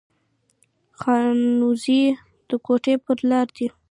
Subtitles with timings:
[0.99, 2.03] خانوزۍ
[2.47, 3.67] د کوټي پر لار ده